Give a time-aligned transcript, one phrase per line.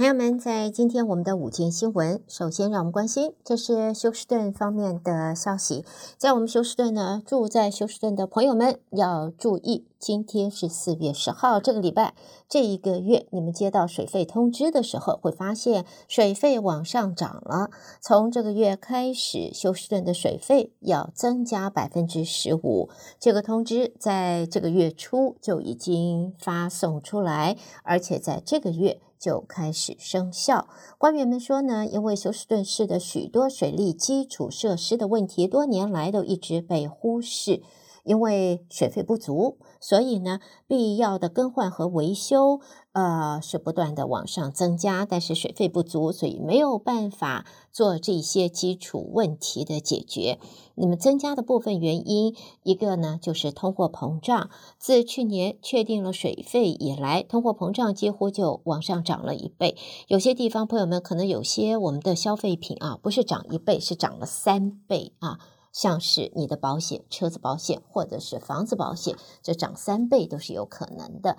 [0.00, 5.84] 朋友们，在今天我们的午间新闻，首先让我们关心，这是休斯顿方面的消息。
[6.16, 12.14] 在我们休斯顿呢，住在休斯顿的朋友们要注意，今天是四月十号，这个礼拜
[12.48, 17.68] 这一个月，你们接到水费通知的时候，会发现水费往上涨了。
[18.00, 22.88] 从这个月开始，休斯顿的水费要增加百分之十五。
[23.18, 29.02] 这个通知在这个月初就已经发送出来，而且在这个月。
[29.20, 30.66] 就开始生效。
[30.96, 37.62] 官员们说呢，因为休斯顿市的许多水利基础设施的问题，多年来都一直被忽视。
[38.04, 42.60] 因为水费不足，所以呢，必要的更换和维修，
[42.92, 45.04] 呃，是不断的往上增加。
[45.04, 50.38] 但是水费不足，所以没有办法做这些基础问题的解决。
[50.74, 54.50] 那么增加的部分原因，一个呢就是通货膨胀。
[54.78, 59.76] 自去年确定了水费以来，通货膨胀几乎就往上涨了一倍。
[60.08, 65.38] 有些地方朋友们可能有些我们的消费品啊，不是涨一倍，是涨了三倍啊。
[65.72, 71.36] 像是你的保险、车子保险或者是房子保险，这涨三倍都是有可能的。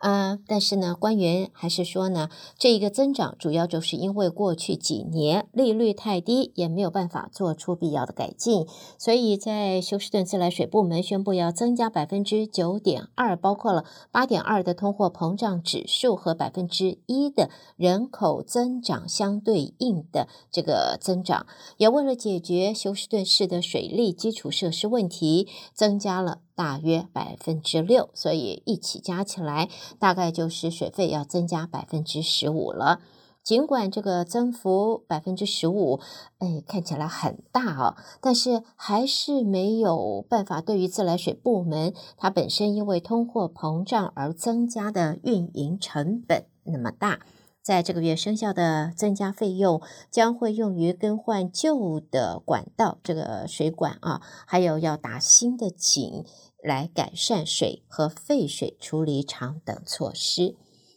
[0.00, 8.64] 啊，但是呢，官员还是说呢，这一个增长主要就是因为过去几年利率太低，也没有办法做出必要的改进，
[8.96, 21.44] 所以在休斯顿自来水部门宣布要增加百分之九点二，包括了八点二的通货膨胀指数和百分之一的人口增长相对应的这个增长，
[21.76, 26.38] 也为了解决休斯顿市的水利基础设施问题，增加了。
[26.58, 29.68] 大约百分之六，所以一起加起来，
[30.00, 32.98] 大概就是水费要增加百分之十五了。
[33.44, 36.00] 尽管这个增幅百分之十五，
[36.38, 47.20] 哎，看起来很大哦，但是还是没有办法对于自来水部门它本身因为通货膨胀而增加的运营成本那么大。
[47.60, 56.24] 在这个月生效的增加费用将会用于更换旧的管道，这个水管啊，还有要打新的井
[56.62, 60.56] 来改善水和废水处理厂等措施。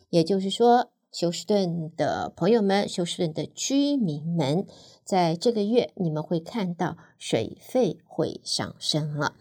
[0.09, 4.65] 也就是说，休斯顿的朋友们，休斯顿的居民们，
[5.03, 9.35] 在这个月你们会看到水费会上升了。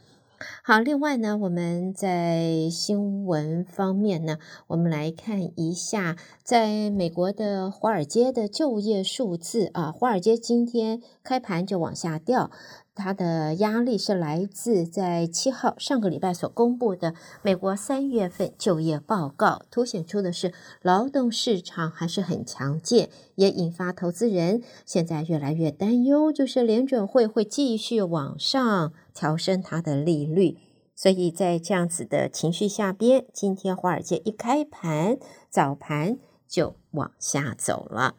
[0.62, 12.50] 好，另外呢，我们在新闻方面呢，我们来看一下，在美国的华尔街的就业数字啊，华尔街今天开盘就往下掉。
[12.92, 20.52] 它的压力是来自在七号上个礼拜所公布的美国三月份就业报告，凸显出的是
[20.82, 30.56] 劳动市场还是很强劲，也引发投资人现在越来越担忧，就是联准会会继续往上调升它的利率。
[30.96, 35.18] 所以在这样子的情绪下边，今天华尔街一开盘，
[35.50, 38.14] 早盘就往下走了。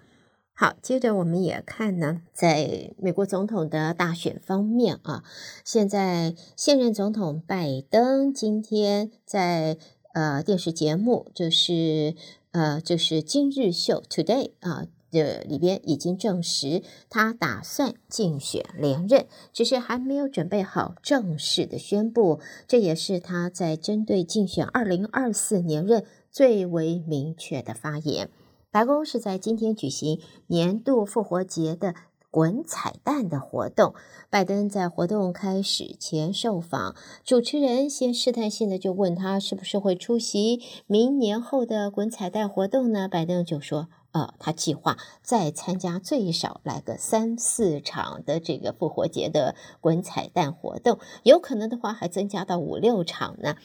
[0.53, 5.23] 好，接着我们也看呢，在美国总统的大选方面啊，
[5.65, 9.77] 现在现任总统拜登今天在
[10.13, 12.15] 呃电视节目，就是
[12.51, 22.39] 呃就是今日秀 Today 啊的里边已经证实，他打算竞选连任，只是还没有准备好正式的宣布。
[22.67, 28.29] 这也是他在针对竞选二零二四年任最为明确的发言。
[28.71, 31.93] 白宫是在今天举行年度复活节的
[32.29, 33.93] 滚彩蛋的活动。
[34.29, 36.95] 拜登在活动开始前受访，
[37.25, 43.09] 主持人先试探性的就问他是不是会出席明年后的滚彩蛋活动呢？
[43.09, 43.89] 拜登就说。
[44.11, 53.55] 呃，他计划再参加最少来个三四场的这个复活节的滚彩蛋活动，有可能的话还增加到五六场呢。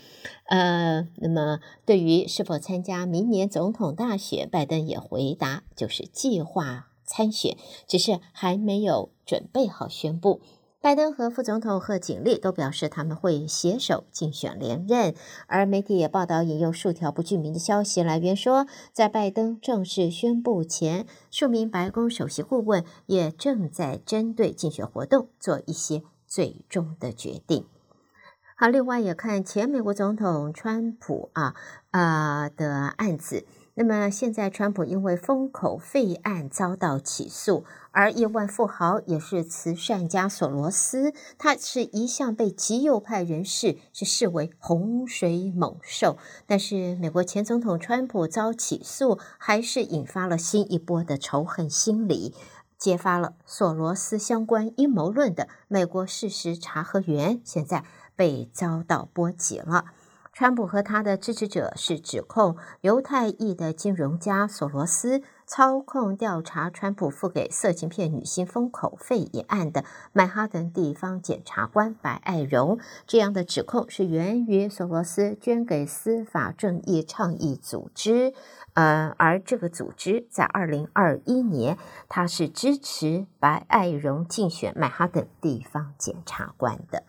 [0.44, 7.56] 呃，那么对于是否参加明年总统大选，拜登也回答就是计划参选，
[7.88, 10.40] 只是还没有准备好宣布。
[10.86, 15.16] 拜登和副总统贺锦丽都表示他们会携手竞选连任，
[15.48, 27.66] 而媒体也报道引用数条不具名的消息来源说，在拜登正式宣布前，数名白宫首席顾问也正在针对竞选活动做一些最终的决定。
[28.56, 31.56] 好，另外也看前美国总统川普啊
[31.90, 33.44] 啊、的案子。
[33.78, 46.16] 那么现在，川普因为封口费案遭到起诉，而亿万富豪也是慈善家索罗斯，他是一向被极右派人士是视为洪水猛兽。
[46.46, 52.34] 但是，美国前总统川普遭起诉，还是引发了新一波的仇恨心理，
[52.78, 57.84] 揭发了索罗斯相关阴谋论的美国事实查核员，现在
[58.16, 59.84] 被遭到波及了。
[60.38, 72.78] 川普和他的支持者是指控犹太裔的金融家索罗斯操控调查川普付给色情片女星封口费一案的曼哈顿地方检察官白爱荣。
[73.06, 78.34] 这样的指控是源于索罗斯捐给司法正义倡议组织，
[78.74, 81.78] 呃，而这个组织在二零二一年，
[82.10, 87.04] 他是支持白爱荣竞选曼哈顿地方检察官的。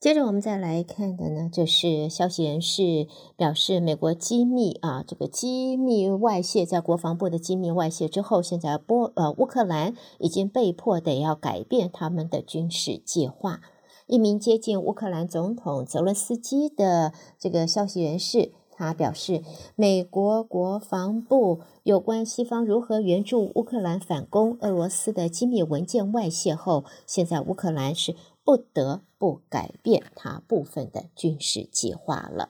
[0.00, 13.60] 接着我们再来看的呢，就是消息人士表示，美国机密啊，这个机密外泄，在国防部的机密外泄之后，现在波呃乌克兰已经被迫得要改变他们的军事计划。
[14.06, 19.42] 一名接近乌克兰总统泽伦斯基的这个消息人士，他表示，
[19.74, 28.14] 美国国防部有关西方如何援助乌克兰反攻俄罗斯的机密文件外泄后，现在乌克兰是。
[28.48, 32.48] 不得不改变他部分的军事计划了。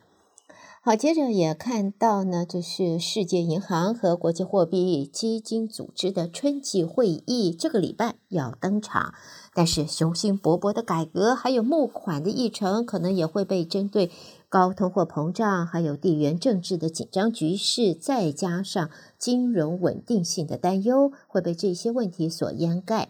[0.81, 9.13] 好，接着也看到呢，就是世界银行和国际货币基金组织的春季会议这个礼拜要登场，
[9.53, 14.13] 但是雄心勃勃的改革还有募款的议程，可能也会被针对
[14.49, 23.09] 高通货膨胀还有地缘政治的紧张局势，再加上金融稳定性的担忧，会被这些问题所掩盖。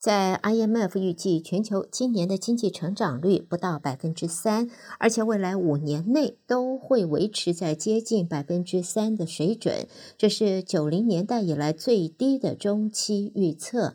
[0.00, 9.86] 在 IMF 预计全球今年的经济成长率不到百分之三，而且未来五年内都会维持在接近百分之三的水准，
[10.16, 13.94] 这是九零年代以来最低的中期预测。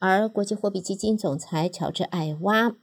[0.00, 2.74] 而国际货币基金总裁乔治·艾娃。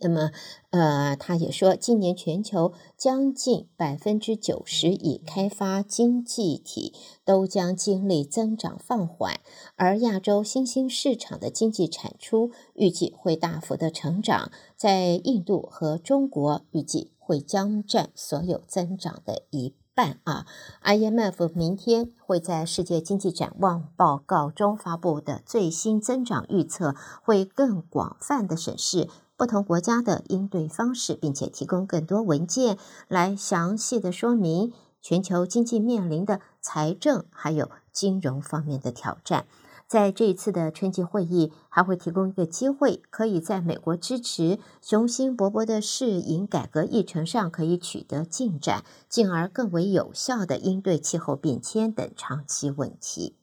[0.00, 0.30] 那么，
[0.70, 6.94] 呃，他也说，今年全球将近百分之九十已开发经济体
[7.24, 9.40] 都将经历增长放缓，
[9.76, 20.46] 而亚洲新兴市场的经济产出预计会大幅的成长，在印度和中国预计会将占所有增长的一半啊。
[20.82, 29.08] IMF 明天会在世界经济展望报告中发布的最新增长预测，会更广泛的审视。
[29.36, 39.46] 不同国家的应对方式，并且提供更多文件来详细的说明全球经济面临的财政还有金融方面的挑战。
[39.88, 53.36] 在这一次的春季会议，还会提供一个机会，可以在美国支持雄心勃勃的世银改革议程上可以取得进展，进而更为有效地应对气候变迁等长期问题。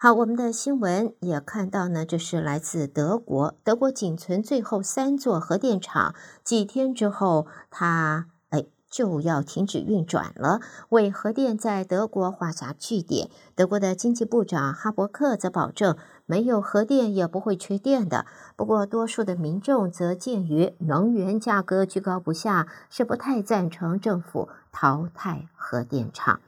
[0.00, 6.14] 好，我们的新闻也看到呢，这是来自德国，德国仅存最后三座核电厂，
[6.44, 10.60] 几天之后，它哎就要停止运转了，
[10.90, 13.28] 为核电在德国画下句点。
[13.56, 15.96] 德国的经济部长哈伯克则保证，
[16.26, 18.24] 没有核电也不会缺电的。
[18.54, 26.38] 不过，多数的民众则鉴于能源价格居高不下，是不太赞成政府淘汰核电厂。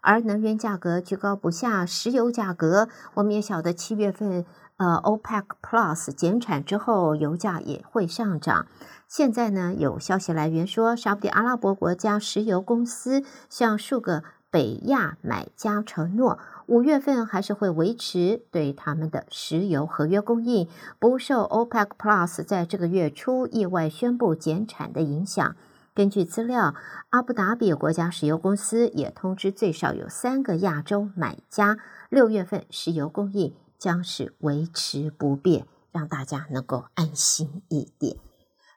[0.00, 4.44] 而能源价格居高不下，石油价格我们也晓得，七月份
[4.76, 8.66] 呃 OPEC Plus 减产之后，油价也会上涨。
[9.06, 20.68] 现在呢，有消息来源说，沙特阿拉伯国家石油公司向数个北亚买家承诺，五月份还是会维持对他们的石油合约供应，
[20.98, 25.56] 不受 OPEC Plus 在这个月初意外宣布减产的影响。
[25.98, 26.76] 根据资料，
[27.10, 31.76] 阿布达比国家石油公司也通知最少有三个亚洲买家，
[32.08, 38.16] 六月份石油供应将是维持不变，让大家能够安心一点。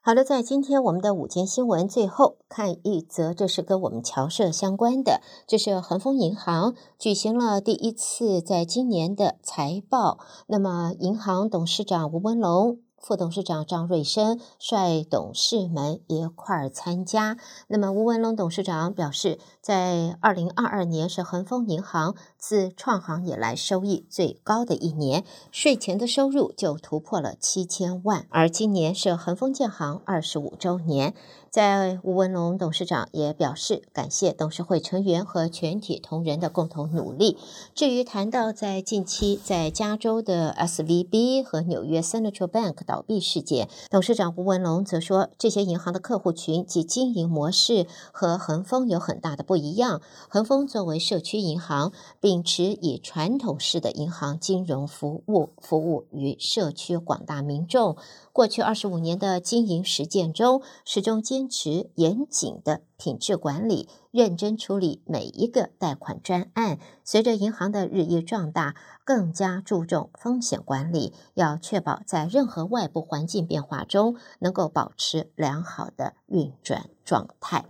[0.01, 12.79] 好了，在今天我们的午间新闻最后看一则，这是跟我们侨社相关的，这是恒丰银行举行了第一次在今年的财报，那么银行董事长吴文龙。
[13.01, 17.38] 副董事长张瑞生率董事们一块儿参加。
[17.67, 28.25] 那么吴文龙董事长表示，在二零二二年是恒丰银行自创行以来收益最高的一年，税前的收入就突破了七千万。
[28.31, 31.13] 而今年是恒丰建行二十五周年。
[31.51, 37.38] 在吴文龙董事长也表示，感谢董事会成员和全体同仁的共同努力。
[37.75, 50.01] 至于谈到在近期在加州的 SVB 和纽约 Central Bank 倒闭事件，董事长吴文龙则说，这些银行的客户群及经营模式和恒丰有很大的不一样。
[50.29, 51.91] 恒丰作为社区银行，
[52.31, 57.97] 秉持以传统式的银行金融服务服务于社区广大民众。
[58.31, 66.79] 过去二十五年的经营实践中，始终坚持严谨的品质管理，认真处理每一个贷款专案。
[67.03, 77.65] 随着银行的日益壮大，更加注重风险管理，要确保在任何外部环境变化中能够保持良好的运转状态。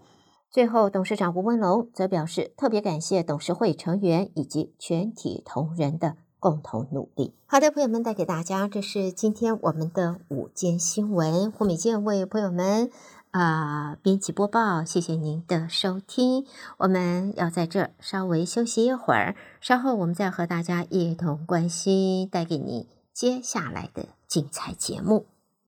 [0.51, 7.33] 最后，董事长吴文龙则表示，特别感谢董事会成员以及全体同仁的共同努力。
[7.45, 11.49] 好的，朋友们，带给大家，这是今天我们的午间新闻。
[11.49, 12.89] 胡美健为朋友们
[13.31, 16.45] 啊、编辑播报，谢谢您的收听。
[16.79, 25.27] 我们要在这稍微休息一会儿，稍后我们再和大家一同关心，带给你接下来的精彩节目。